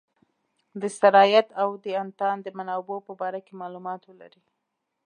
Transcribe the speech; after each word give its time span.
د 0.81 0.83
سرایت 0.99 1.47
او 1.61 1.69
د 1.83 1.85
انتان 2.03 2.37
د 2.41 2.47
منابع 2.57 2.97
په 3.07 3.13
باره 3.19 3.39
کې 3.45 3.53
معلومات 3.61 4.01
ولري. 4.05 4.41